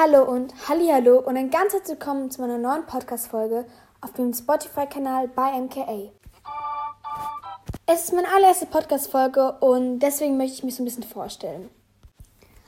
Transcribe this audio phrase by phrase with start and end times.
[0.00, 3.64] Hallo und Hallo und ein ganz herzlich willkommen zu meiner neuen Podcast-Folge
[4.00, 6.12] auf dem Spotify-Kanal bei MKA.
[7.84, 11.68] Es ist meine allererste Podcast-Folge und deswegen möchte ich mich so ein bisschen vorstellen.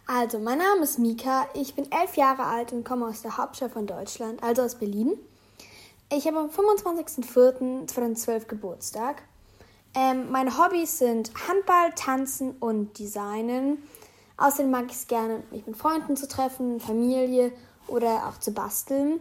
[0.09, 3.71] Also, mein Name ist Mika, ich bin elf Jahre alt und komme aus der Hauptstadt
[3.71, 5.17] von Deutschland, also aus Berlin.
[6.13, 9.23] Ich habe am 25.04.2012 Geburtstag.
[9.95, 13.85] Ähm, meine Hobbys sind Handball, Tanzen und Designen.
[14.41, 17.53] Außerdem mag ich es gerne, mich mit Freunden zu treffen, Familie
[17.87, 19.21] oder auch zu basteln.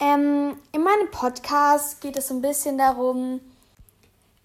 [0.00, 3.40] Ähm, in meinem Podcast geht es so ein bisschen darum,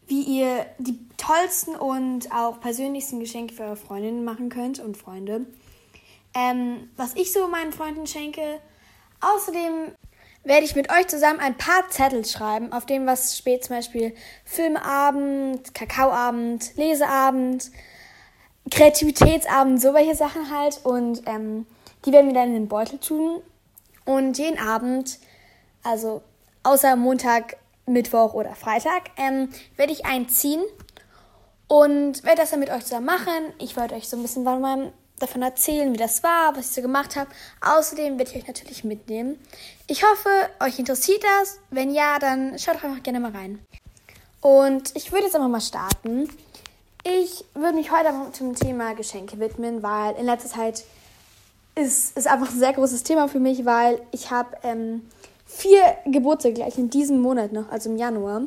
[0.05, 5.47] wie ihr die tollsten und auch persönlichsten Geschenke für eure Freundinnen machen könnt und Freunde.
[6.35, 8.59] Ähm, was ich so meinen Freunden schenke.
[9.19, 9.93] Außerdem
[10.43, 14.13] werde ich mit euch zusammen ein paar Zettel schreiben, auf dem was spät zum Beispiel
[14.43, 17.71] Filmabend, Kakaoabend, Leseabend,
[18.71, 20.79] Kreativitätsabend, so welche Sachen halt.
[20.83, 21.65] Und ähm,
[22.05, 23.41] die werden wir dann in den Beutel tun.
[24.05, 25.19] Und jeden Abend,
[25.83, 26.21] also
[26.63, 30.61] außer Montag, Mittwoch oder Freitag, ähm, werde ich einziehen
[31.67, 33.53] und werde das dann mit euch zusammen machen.
[33.59, 37.15] Ich werde euch so ein bisschen davon erzählen, wie das war, was ich so gemacht
[37.15, 37.29] habe.
[37.61, 39.39] Außerdem werde ich euch natürlich mitnehmen.
[39.87, 41.59] Ich hoffe, euch interessiert das.
[41.69, 43.59] Wenn ja, dann schaut doch einfach gerne mal rein.
[44.41, 46.29] Und ich würde jetzt einfach mal starten.
[47.07, 50.85] Ich würde mich heute zum Thema Geschenke widmen, weil in letzter Zeit
[51.75, 55.07] ist es einfach ein sehr großes Thema für mich, weil ich habe ähm,
[55.45, 58.41] vier Geburtstage gleich in diesem Monat noch, also im Januar.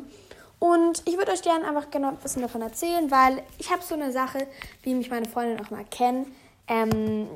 [0.59, 3.95] Und ich würde euch gerne einfach genau ein bisschen davon erzählen, weil ich habe so
[3.95, 4.45] eine Sache,
[4.83, 6.25] wie mich meine Freundin auch mal kennen,
[6.67, 7.29] ähm,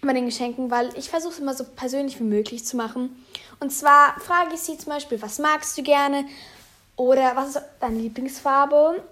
[0.00, 3.22] bei den Geschenken, weil ich versuche es immer so persönlich wie möglich zu machen.
[3.60, 6.24] Und zwar frage ich sie zum Beispiel, was magst du gerne?
[6.96, 9.02] Oder was ist deine Lieblingsfarbe?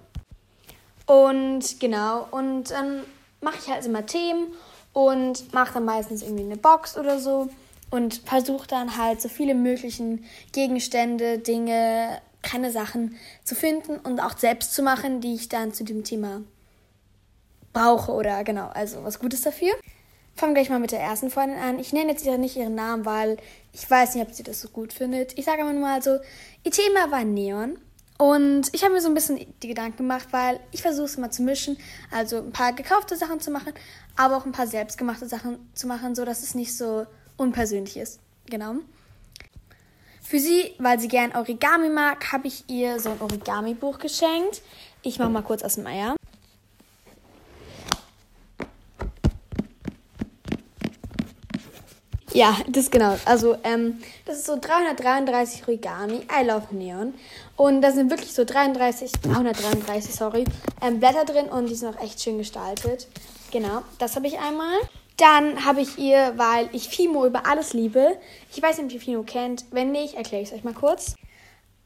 [1.10, 3.02] Und genau, und dann
[3.40, 4.46] mache ich halt immer Themen
[4.92, 7.48] und mache dann meistens irgendwie eine Box oder so
[7.90, 14.38] und versuche dann halt so viele möglichen Gegenstände, Dinge, keine Sachen zu finden und auch
[14.38, 16.42] selbst zu machen, die ich dann zu dem Thema
[17.72, 19.72] brauche oder genau, also was Gutes dafür.
[20.36, 21.80] Fangen gleich mal mit der ersten Freundin an.
[21.80, 23.36] Ich nenne jetzt nicht ihren Namen, weil
[23.72, 25.36] ich weiß nicht, ob sie das so gut findet.
[25.36, 26.18] Ich sage aber nur mal so,
[26.62, 27.80] ihr Thema war Neon.
[28.20, 31.30] Und ich habe mir so ein bisschen die Gedanken gemacht, weil ich versuche es mal
[31.30, 31.78] zu mischen.
[32.10, 33.72] Also ein paar gekaufte Sachen zu machen,
[34.14, 37.06] aber auch ein paar selbstgemachte Sachen zu machen, so dass es nicht so
[37.38, 38.20] unpersönlich ist.
[38.44, 38.74] Genau.
[40.20, 44.60] Für sie, weil sie gern Origami mag, habe ich ihr so ein Origami-Buch geschenkt.
[45.00, 46.14] Ich mache mal kurz aus dem Eier.
[52.32, 53.18] Ja, das genau.
[53.24, 56.26] Also, ähm, das ist so 333 Origami.
[56.30, 57.14] I love Neon.
[57.56, 60.44] Und da sind wirklich so 33, 333, sorry,
[60.80, 63.08] ähm, Blätter drin und die sind auch echt schön gestaltet.
[63.50, 64.76] Genau, das habe ich einmal.
[65.16, 68.16] Dann habe ich ihr, weil ich Fimo über alles liebe.
[68.54, 69.64] Ich weiß nicht, ob ihr Fimo kennt.
[69.72, 71.16] Wenn nicht, erkläre ich es euch mal kurz.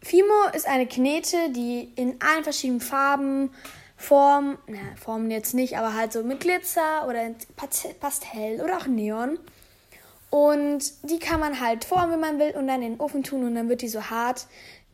[0.03, 3.51] Fimo ist eine Knete, die in allen verschiedenen Farben,
[3.97, 7.31] Formen, na, Formen jetzt nicht, aber halt so mit Glitzer oder
[7.99, 9.39] Pastell oder auch Neon
[10.35, 13.45] und die kann man halt formen, wenn man will, und dann in den Ofen tun
[13.45, 14.49] und dann wird die so hart.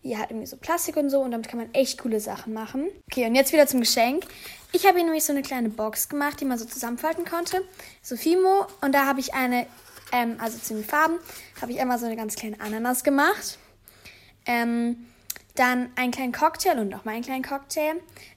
[0.05, 2.91] Die hat irgendwie so Plastik und so und damit kann man echt coole Sachen machen.
[3.11, 4.25] Okay, und jetzt wieder zum Geschenk.
[4.73, 7.65] Ich habe hier nämlich so eine kleine Box gemacht, die man so zusammenfalten konnte.
[8.03, 8.67] So Fimo.
[8.83, 9.67] Und da habe ich eine,
[10.13, 11.19] ähm, also zu den Farben,
[11.63, 13.59] habe ich einmal so eine ganz kleine Ananas gemacht.
[14.45, 15.07] Ähm,
[15.55, 17.95] dann einen kleinen Cocktail und nochmal einen kleinen Cocktail.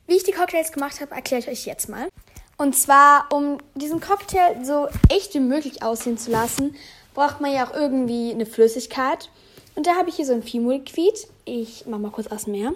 [0.08, 2.08] Wie ich die Cocktails gemacht habe, erkläre ich euch jetzt mal.
[2.58, 6.76] Und zwar, um diesen Cocktail so echt wie möglich aussehen zu lassen,
[7.14, 9.30] braucht man ja auch irgendwie eine Flüssigkeit.
[9.76, 11.28] Und da habe ich hier so ein Fimo-Liquid.
[11.46, 12.74] Ich mache mal kurz aus dem Meer.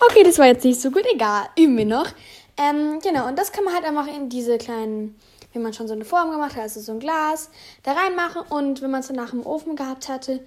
[0.00, 1.04] Okay, das war jetzt nicht so gut.
[1.14, 2.08] Egal, üben wir noch.
[2.56, 5.16] Ähm, genau, und das kann man halt einfach in diese kleinen
[5.52, 7.50] wenn man schon so eine Form gemacht hat, also so ein Glas,
[7.82, 10.40] da reinmachen und wenn man es dann nach dem Ofen gehabt hatte,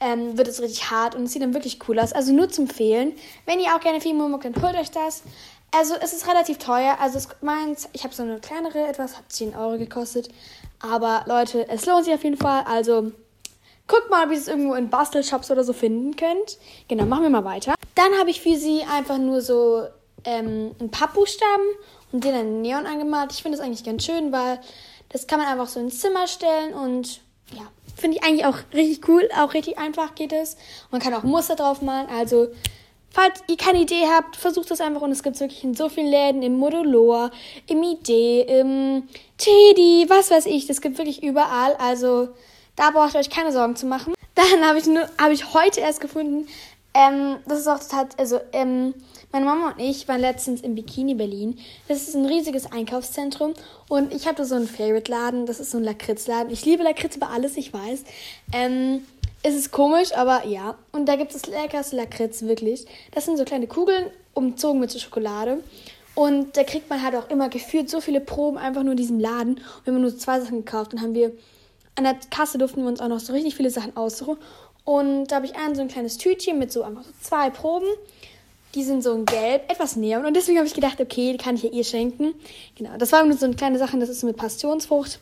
[0.00, 2.12] ähm, wird es richtig hart und es sieht dann wirklich cool aus.
[2.12, 3.12] Also nur zum Fehlen.
[3.46, 5.22] Wenn ihr auch gerne viel mögt, dann holt euch das.
[5.72, 6.96] Also es ist relativ teuer.
[7.00, 10.28] Also es meins, ich habe so eine kleinere etwas, hat 10 Euro gekostet.
[10.80, 12.64] Aber Leute, es lohnt sich auf jeden Fall.
[12.66, 13.12] Also
[13.86, 16.58] guckt mal, ob ihr es irgendwo in Bastelshops oder so finden könnt.
[16.88, 17.74] Genau, machen wir mal weiter.
[17.94, 19.86] Dann habe ich für sie einfach nur so
[20.24, 21.64] ähm, ein paar Buchstaben
[22.12, 23.32] und den dann Neon angemalt.
[23.32, 24.60] Ich finde das eigentlich ganz schön, weil
[25.08, 27.20] das kann man einfach so ins Zimmer stellen und
[27.52, 27.62] ja,
[27.96, 29.28] finde ich eigentlich auch richtig cool.
[29.36, 30.56] Auch richtig einfach geht es.
[30.90, 32.08] Man kann auch Muster drauf malen.
[32.08, 32.48] Also,
[33.10, 36.08] falls ihr keine Idee habt, versucht das einfach und es gibt wirklich in so vielen
[36.08, 37.30] Läden, im Modulor,
[37.66, 39.08] im Idee, im
[39.38, 40.66] Teddy, was weiß ich.
[40.66, 41.74] Das gibt wirklich überall.
[41.76, 42.28] Also,
[42.76, 44.14] da braucht ihr euch keine Sorgen zu machen.
[44.34, 44.86] Dann habe ich,
[45.18, 46.46] hab ich heute erst gefunden,
[46.92, 48.94] Ähm, das ist auch total, also ähm,
[49.32, 51.58] meine Mama und ich waren letztens im Bikini Berlin.
[51.88, 53.54] Das ist ein riesiges Einkaufszentrum
[53.88, 55.46] und ich habe da so einen Favorite-Laden.
[55.46, 56.52] Das ist so ein Lakritzladen.
[56.52, 58.04] Ich liebe Lakritz über alles, ich weiß.
[58.52, 59.04] Ähm,
[59.42, 60.76] es ist komisch, aber ja.
[60.92, 62.86] Und da gibt es leckerste Lakritz, wirklich.
[63.12, 65.62] Das sind so kleine Kugeln, umzogen mit so Schokolade.
[66.14, 69.20] Und da kriegt man halt auch immer gefühlt so viele Proben einfach nur in diesem
[69.20, 69.54] Laden.
[69.54, 70.92] Und wir haben nur zwei Sachen gekauft.
[70.92, 71.32] Dann haben wir
[71.94, 74.36] an der Kasse durften wir uns auch noch so richtig viele Sachen aussuchen.
[74.84, 77.86] Und da habe ich ein so ein kleines Tütchen mit so einfach so zwei Proben.
[78.74, 80.24] Die sind so in gelb, etwas neon.
[80.24, 82.34] Und deswegen habe ich gedacht, okay, die kann ich ja ihr schenken.
[82.76, 85.18] Genau, das war nur so eine kleine Sache, das ist so mit Passionsfrucht.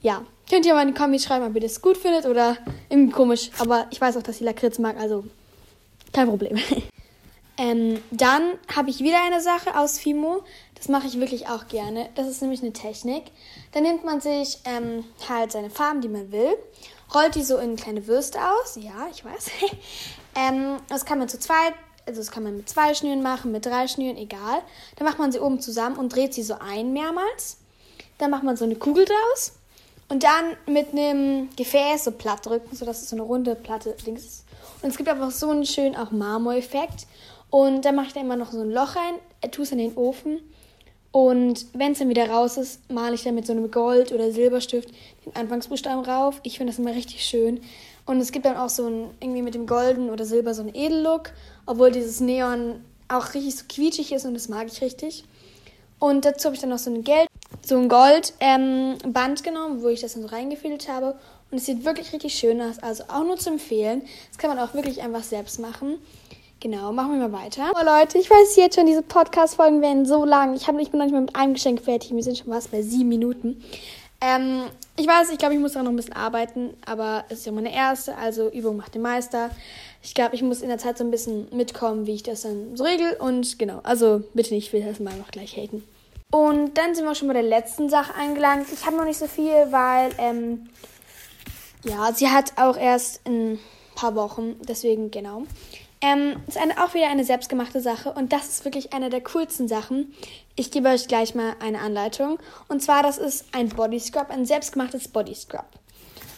[0.00, 2.56] Ja, könnt ihr mal in die Kommis schreiben, ob ihr das gut findet oder
[2.88, 3.50] irgendwie komisch.
[3.58, 5.24] Aber ich weiß auch, dass sie Lakritz mag, also
[6.12, 6.56] kein Problem.
[7.58, 8.42] ähm, dann
[8.74, 10.44] habe ich wieder eine Sache aus Fimo.
[10.76, 12.08] Das mache ich wirklich auch gerne.
[12.14, 13.24] Das ist nämlich eine Technik.
[13.72, 16.54] Da nimmt man sich ähm, halt seine Farben, die man will
[17.14, 18.76] rollt die so in kleine Würste aus.
[18.76, 19.50] Ja, ich weiß.
[20.34, 21.74] ähm, das kann man zu zweit,
[22.08, 24.62] also das kann man mit zwei Schnüren machen, mit drei Schnüren, egal.
[24.96, 27.58] Dann macht man sie oben zusammen und dreht sie so ein mehrmals.
[28.18, 29.52] Dann macht man so eine Kugel draus.
[30.08, 34.24] Und dann mit einem Gefäß so platt drücken, sodass es so eine runde Platte links
[34.24, 34.44] ist.
[34.82, 37.06] Und es gibt einfach so einen schönen auch Marmor-Effekt.
[37.50, 39.78] Und dann mache ich da immer noch so ein Loch rein, äh, tue es in
[39.78, 40.40] den Ofen
[41.10, 44.30] und wenn es dann wieder raus ist, male ich dann mit so einem Gold- oder
[44.30, 44.90] Silberstift
[45.24, 46.40] den Anfangsbuchstaben rauf.
[46.42, 47.60] Ich finde das immer richtig schön.
[48.08, 50.74] Und es gibt dann auch so ein, irgendwie mit dem Golden oder Silber so einen
[50.74, 51.30] Edellook,
[51.66, 55.24] obwohl dieses Neon auch richtig so quietschig ist und das mag ich richtig.
[55.98, 57.28] Und dazu habe ich dann noch so ein Geld,
[57.60, 61.18] so ein Goldband ähm, genommen, wo ich das dann so reingefüllt habe.
[61.50, 62.78] Und es sieht wirklich richtig schön aus.
[62.78, 64.00] Also auch nur zu empfehlen.
[64.30, 65.98] Das kann man auch wirklich einfach selbst machen.
[66.60, 67.72] Genau, machen wir mal weiter.
[67.74, 70.54] Oh Leute, ich weiß jetzt schon, diese Podcast-Folgen werden so lang.
[70.54, 72.14] Ich, hab, ich bin noch nicht mal mit einem Geschenk fertig.
[72.14, 73.62] Wir sind schon was bei sieben Minuten.
[74.22, 74.62] Ähm,
[74.98, 77.52] ich weiß, ich glaube, ich muss da noch ein bisschen arbeiten, aber es ist ja
[77.52, 79.50] meine erste, also Übung macht den Meister.
[80.02, 82.76] Ich glaube, ich muss in der Zeit so ein bisschen mitkommen, wie ich das dann
[82.76, 83.14] so regel.
[83.20, 85.84] Und genau, also bitte nicht, ich will das mal noch gleich haten.
[86.30, 88.66] Und dann sind wir schon bei der letzten Sache angelangt.
[88.72, 90.68] Ich habe noch nicht so viel, weil, ähm,
[91.84, 93.58] ja, sie hat auch erst ein
[93.94, 95.44] paar Wochen, deswegen genau.
[96.00, 99.66] Ähm, ist eine, auch wieder eine selbstgemachte Sache und das ist wirklich eine der coolsten
[99.66, 100.14] Sachen.
[100.54, 102.38] Ich gebe euch gleich mal eine Anleitung.
[102.68, 105.66] Und zwar, das ist ein Body Scrub, ein selbstgemachtes Body Scrub.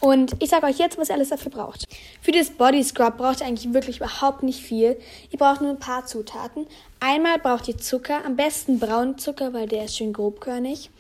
[0.00, 1.84] Und ich sage euch jetzt, was ihr alles dafür braucht.
[2.22, 4.98] Für das Body Scrub braucht ihr eigentlich wirklich überhaupt nicht viel.
[5.30, 6.66] Ihr braucht nur ein paar Zutaten.
[7.00, 10.90] Einmal braucht ihr Zucker, am besten braunen Zucker, weil der ist schön grobkörnig.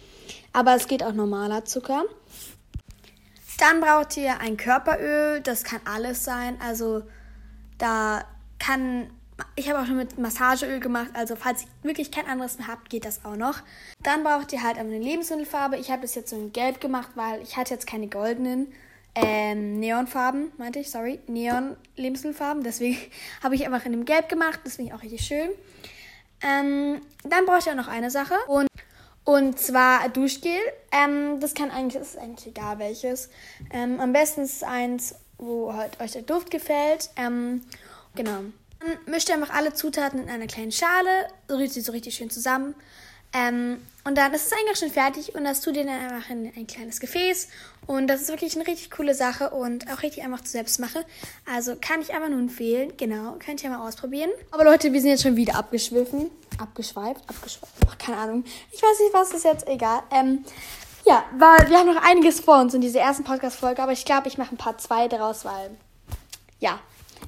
[0.52, 2.04] Aber es geht auch normaler Zucker.
[3.58, 6.58] Dann braucht ihr ein Körperöl, das kann alles sein.
[6.60, 7.02] Also
[7.78, 8.24] da
[8.60, 9.10] kann,
[9.56, 12.90] ich habe auch schon mit Massageöl gemacht, also falls ihr wirklich kein anderes mehr habt,
[12.90, 13.60] geht das auch noch.
[14.04, 15.76] Dann braucht ihr halt eine Lebensmittelfarbe.
[15.78, 18.72] Ich habe das jetzt so in Gelb gemacht, weil ich hatte jetzt keine goldenen
[19.14, 22.62] ähm, Neonfarben, meinte ich, sorry, Neon-Lebensmittelfarben.
[22.62, 22.96] Deswegen
[23.42, 24.60] habe ich einfach in dem Gelb gemacht.
[24.64, 25.50] Das finde ich auch richtig schön.
[26.42, 28.34] Ähm, dann braucht ihr auch noch eine Sache.
[28.46, 28.68] Und,
[29.24, 30.52] und zwar Duschgel.
[30.92, 33.30] Ähm, das kann eigentlich, ist eigentlich egal welches.
[33.72, 37.10] Ähm, am besten ist eins, wo halt euch der Duft gefällt.
[38.14, 38.40] Genau.
[38.80, 42.30] Dann mischt ihr einfach alle Zutaten in einer kleinen Schale, rührt sie so richtig schön
[42.30, 42.74] zusammen.
[43.32, 46.52] Ähm, und dann ist es eigentlich schon fertig und das tut ihr dann einfach in
[46.56, 47.48] ein kleines Gefäß.
[47.86, 51.02] Und das ist wirklich eine richtig coole Sache und auch richtig einfach zu selbst machen.
[51.52, 52.92] Also kann ich aber nur empfehlen.
[52.96, 54.30] Genau, könnt ihr mal ausprobieren.
[54.50, 56.30] Aber Leute, wir sind jetzt schon wieder abgeschwiffen.
[56.58, 57.74] Abgeschweift, abgeschweift.
[57.88, 58.44] Ach, keine Ahnung.
[58.72, 59.68] Ich weiß nicht, was ist jetzt.
[59.68, 60.02] Egal.
[60.10, 60.44] Ähm,
[61.04, 64.28] ja, weil wir haben noch einiges vor uns in dieser ersten Podcast-Folge, aber ich glaube,
[64.28, 65.70] ich mache ein paar zwei draus, weil
[66.58, 66.78] ja,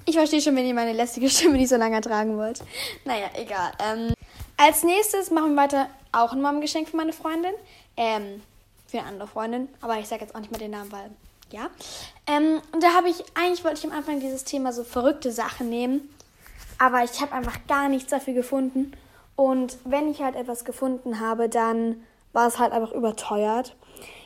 [0.04, 2.60] ich verstehe schon, wenn ihr meine lästige Stimme nicht so lange ertragen wollt.
[3.04, 3.72] Naja, egal.
[3.78, 4.14] Ähm,
[4.56, 7.52] als nächstes machen wir weiter auch ein Mom-Geschenk für meine Freundin.
[7.96, 8.42] Ähm,
[8.86, 9.68] für eine andere Freundin.
[9.80, 11.10] Aber ich sage jetzt auch nicht mehr den Namen, weil,
[11.50, 11.70] ja.
[12.26, 15.68] Ähm, und da habe ich, eigentlich wollte ich am Anfang dieses Thema so verrückte Sachen
[15.70, 16.08] nehmen.
[16.78, 18.92] Aber ich habe einfach gar nichts dafür gefunden.
[19.34, 23.74] Und wenn ich halt etwas gefunden habe, dann war es halt einfach überteuert.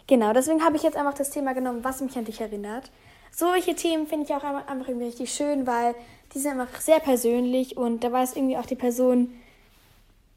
[0.07, 2.91] Genau, deswegen habe ich jetzt einfach das Thema genommen, was mich an dich erinnert
[3.37, 5.95] solche Themen finde ich auch einfach irgendwie richtig schön, weil
[6.35, 9.33] die sind einfach sehr persönlich und da weiß irgendwie auch die Person,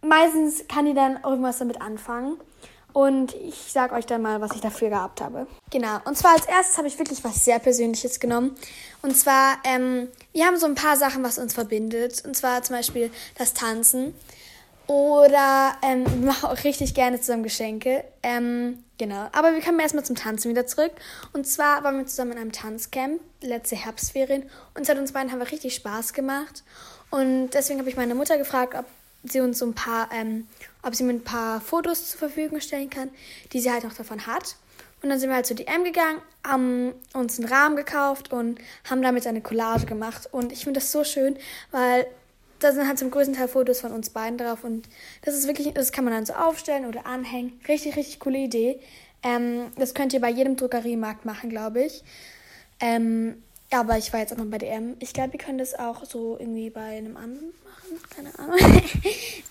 [0.02, 2.38] meistens kann die dann irgendwas damit anfangen.
[2.92, 5.46] Und ich sage euch dann mal, was ich dafür gehabt habe.
[5.70, 6.00] Genau.
[6.06, 8.56] Und zwar als erstes habe ich wirklich was sehr Persönliches genommen.
[9.04, 12.26] Und zwar, ähm, wir haben so ein paar Sachen, was uns verbindet.
[12.26, 14.16] Und zwar zum Beispiel das Tanzen.
[14.90, 18.04] Oder ähm, wir machen auch richtig gerne zusammen Geschenke.
[18.24, 19.30] Ähm, genau.
[19.34, 20.92] Aber wir kommen erstmal zum Tanzen wieder zurück.
[21.32, 24.50] Und zwar waren wir zusammen in einem Tanzcamp, letzte Herbstferien.
[24.74, 26.64] Und seit uns beiden haben wir richtig Spaß gemacht.
[27.12, 28.86] Und deswegen habe ich meine Mutter gefragt, ob
[29.24, 30.48] sie uns so ein paar, ähm,
[30.82, 33.12] ob sie mir ein paar Fotos zur Verfügung stellen kann,
[33.54, 34.56] die sie halt noch davon hat.
[35.04, 39.04] Und dann sind wir halt zu DM gegangen, haben uns einen Rahmen gekauft und haben
[39.04, 40.28] damit eine Collage gemacht.
[40.32, 41.38] Und ich finde das so schön,
[41.70, 42.08] weil
[42.60, 44.64] da sind halt zum größten Teil Fotos von uns beiden drauf.
[44.64, 44.88] Und
[45.24, 47.60] das ist wirklich, das kann man dann so aufstellen oder anhängen.
[47.68, 48.80] Richtig, richtig coole Idee.
[49.24, 52.04] Ähm, das könnt ihr bei jedem Druckeriemarkt machen, glaube ich.
[52.80, 54.96] Ähm, aber ich war jetzt auch noch bei DM.
[55.00, 58.02] Ich glaube, wir können das auch so irgendwie bei einem anderen machen.
[58.16, 58.58] Keine Ahnung.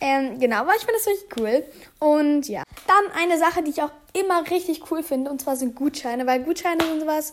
[0.01, 1.65] ähm, genau, aber ich finde das richtig cool.
[2.01, 2.63] Und ja.
[2.87, 5.31] Dann eine Sache, die ich auch immer richtig cool finde.
[5.31, 6.27] Und zwar sind Gutscheine.
[6.27, 7.33] Weil Gutscheine sind sowas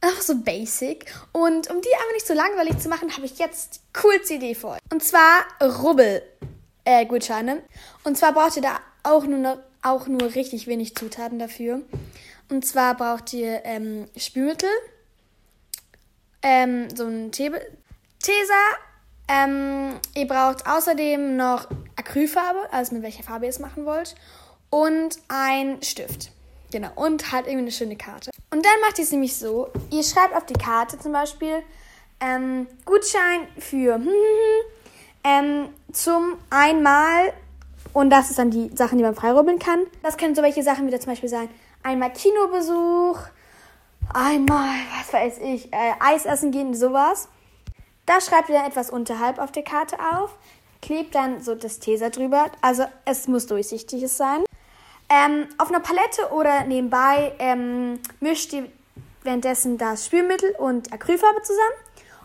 [0.00, 1.12] einfach so basic.
[1.32, 4.78] Und um die einfach nicht so langweilig zu machen, habe ich jetzt coolste Idee vor.
[4.90, 6.22] Und zwar Rubbel
[6.84, 7.06] äh.
[8.04, 11.82] Und zwar braucht ihr da auch nur, noch, auch nur richtig wenig Zutaten dafür.
[12.48, 14.70] Und zwar braucht ihr ähm, Spülmittel,
[16.42, 17.54] ähm, so ein Tesa.
[19.28, 24.16] Ähm, ihr braucht außerdem noch Acrylfarbe, also mit welcher Farbe ihr es machen wollt.
[24.70, 26.32] Und ein Stift.
[26.72, 26.90] Genau.
[26.96, 28.30] Und halt irgendwie eine schöne Karte.
[28.50, 31.62] Und dann macht ihr es nämlich so: Ihr schreibt auf die Karte zum Beispiel
[32.20, 34.64] ähm, Gutschein für hm, hm, hm,
[35.24, 37.32] ähm, zum einmal.
[37.92, 39.80] Und das ist dann die Sachen, die man freirubbeln kann.
[40.02, 41.48] Das können so welche Sachen wieder zum Beispiel sein:
[41.82, 43.18] einmal Kinobesuch,
[44.12, 47.28] einmal, was weiß ich, äh, Eis essen gehen, sowas.
[48.06, 50.36] Da schreibt ihr dann etwas unterhalb auf der Karte auf,
[50.82, 52.50] klebt dann so das Tesa drüber.
[52.60, 54.44] Also es muss durchsichtiges sein.
[55.12, 58.68] Ähm, auf einer Palette oder nebenbei ähm, mischt ihr
[59.22, 61.74] währenddessen das Spülmittel und Acrylfarbe zusammen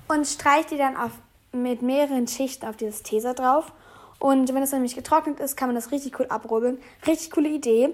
[0.07, 1.11] und streicht die dann auf,
[1.51, 3.71] mit mehreren Schichten auf dieses Tesa drauf.
[4.19, 6.77] Und wenn es dann nämlich getrocknet ist, kann man das richtig cool abrubbeln.
[7.07, 7.89] Richtig coole Idee.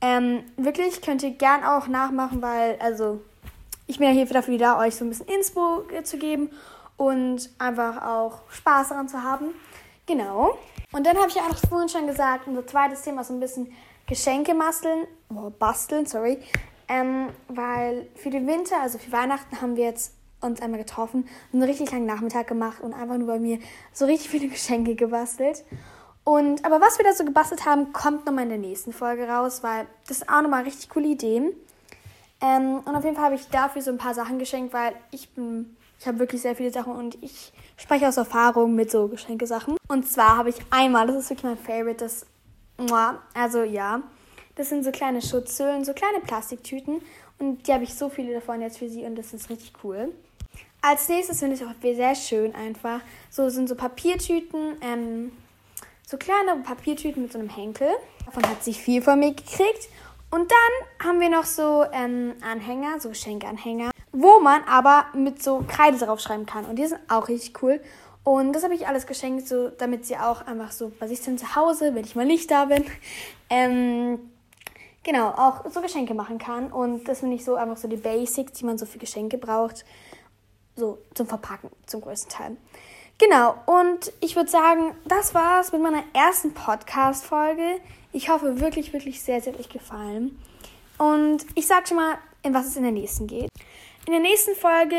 [0.00, 3.20] Ähm, wirklich könnt ihr gern auch nachmachen, weil, also,
[3.86, 6.50] ich bin ja hier dafür da, euch so ein bisschen Inspo zu geben
[6.96, 9.54] und einfach auch Spaß daran zu haben.
[10.06, 10.58] Genau.
[10.92, 13.40] Und dann habe ich ja auch vorhin schon gesagt, unser zweites Thema ist so ein
[13.40, 13.72] bisschen
[14.06, 16.38] Geschenke basteln, oh, basteln, sorry.
[16.88, 21.62] Ähm, weil für den Winter, also für Weihnachten, haben wir jetzt uns einmal getroffen einen
[21.62, 23.58] richtig langen Nachmittag gemacht und einfach nur bei mir
[23.92, 25.64] so richtig viele Geschenke gebastelt.
[26.24, 29.62] Und, aber was wir da so gebastelt haben, kommt nochmal in der nächsten Folge raus,
[29.62, 31.52] weil das sind auch nochmal richtig coole Ideen.
[32.40, 35.30] Ähm, und auf jeden Fall habe ich dafür so ein paar Sachen geschenkt, weil ich
[35.30, 39.76] bin, ich habe wirklich sehr viele Sachen und ich spreche aus Erfahrung mit so Geschenkesachen.
[39.88, 42.26] Und zwar habe ich einmal, das ist wirklich mein Favorite, das,
[43.34, 44.02] also ja,
[44.56, 47.00] das sind so kleine Schutzhüllen, so kleine Plastiktüten
[47.38, 50.12] und die habe ich so viele davon jetzt für sie und das ist richtig cool.
[50.84, 53.00] Als nächstes finde ich auch sehr schön einfach.
[53.30, 55.32] So sind so Papiertüten, ähm,
[56.04, 57.88] so kleine Papiertüten mit so einem Henkel.
[58.26, 59.88] Davon hat sie viel von mir gekriegt.
[60.30, 65.64] Und dann haben wir noch so ähm, Anhänger, so Geschenkanhänger, wo man aber mit so
[65.68, 66.64] Kreide drauf schreiben kann.
[66.64, 67.80] Und die sind auch richtig cool.
[68.24, 71.40] Und das habe ich alles geschenkt, so damit sie auch einfach so bei sich sind
[71.40, 72.84] zu Hause, wenn ich mal nicht da bin,
[73.50, 74.30] ähm,
[75.02, 76.70] genau, auch so Geschenke machen kann.
[76.72, 79.84] Und das finde ich so einfach so die Basics, die man so für Geschenke braucht.
[80.76, 82.56] So zum Verpacken, zum größten Teil.
[83.18, 87.80] Genau, und ich würde sagen, das war's mit meiner ersten Podcast-Folge.
[88.12, 90.38] Ich hoffe wirklich, wirklich sehr, sehr euch gefallen.
[90.98, 93.48] Und ich sage schon mal, in was es in der nächsten geht.
[94.06, 94.96] In der nächsten Folge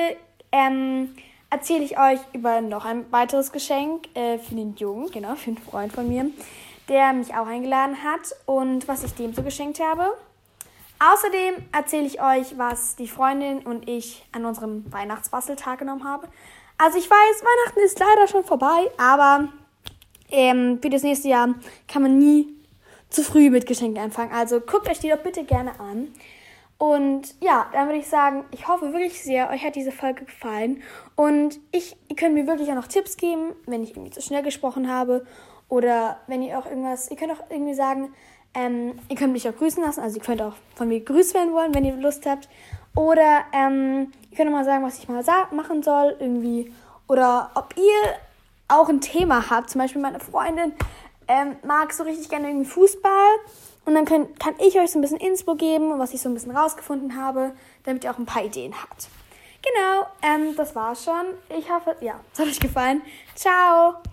[0.51, 1.15] ähm,
[1.53, 5.59] erzähle ich euch über noch ein weiteres Geschenk äh, für den Jungen, genau, für einen
[5.59, 6.25] Freund von mir,
[6.89, 10.17] der mich auch eingeladen hat und was ich dem so geschenkt habe.
[10.99, 16.27] Außerdem erzähle ich euch, was die Freundin und ich an unserem Weihnachtsbasteltag genommen haben.
[16.79, 19.49] Also ich weiß, Weihnachten ist leider schon vorbei, aber
[20.31, 21.53] ähm, für das nächste Jahr
[21.87, 22.47] kann man nie
[23.09, 24.31] zu früh mit Geschenken anfangen.
[24.31, 26.07] Also guckt euch die doch bitte gerne an.
[26.83, 30.83] Und ja, dann würde ich sagen, ich hoffe wirklich sehr, euch hat diese Folge gefallen.
[31.15, 34.43] Und ich, ihr könnt mir wirklich auch noch Tipps geben, wenn ich irgendwie zu schnell
[34.43, 35.25] gesprochen habe.
[35.69, 38.13] Oder wenn ihr auch irgendwas, ihr könnt auch irgendwie sagen,
[38.53, 40.01] ähm, ihr könnt mich auch grüßen lassen.
[40.01, 42.49] Also ihr könnt auch von mir gegrüßt werden wollen, wenn ihr Lust habt.
[42.97, 46.73] Oder ähm, ihr könnt mal sagen, was ich mal machen soll, irgendwie.
[47.07, 48.13] Oder ob ihr
[48.67, 49.69] auch ein Thema habt.
[49.69, 50.73] Zum Beispiel meine Freundin
[51.29, 53.37] ähm, mag so richtig gerne irgendwie Fußball.
[53.85, 56.33] Und dann kann, kann ich euch so ein bisschen Inspo geben, was ich so ein
[56.33, 57.51] bisschen rausgefunden habe,
[57.83, 59.09] damit ihr auch ein paar Ideen habt.
[59.61, 61.25] Genau, ähm, das war's schon.
[61.57, 63.01] Ich hoffe, ja, es hat euch gefallen.
[63.35, 63.95] Ciao!